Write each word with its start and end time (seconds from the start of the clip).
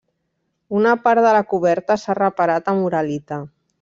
Una 0.79 0.93
part 1.03 1.23
de 1.27 1.33
la 1.37 1.43
coberta 1.51 1.99
s'ha 2.05 2.17
reparat 2.21 2.73
amb 2.75 2.87
uralita. 2.89 3.41